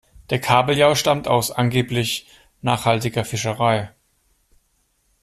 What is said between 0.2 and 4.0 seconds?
Der Kabeljau stammt aus angeblich nachhaltiger Fischerei.